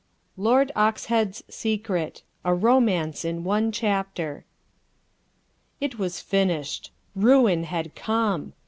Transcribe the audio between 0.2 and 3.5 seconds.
Lord Oxhead's Secret A ROMANCE IN